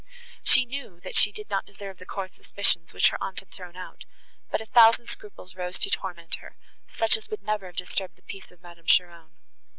[0.41, 3.75] She knew, that she did not deserve the coarse suspicions, which her aunt had thrown
[3.75, 4.03] out,
[4.49, 8.23] but a thousand scruples rose to torment her, such as would never have disturbed the
[8.23, 9.29] peace of Madame Cheron.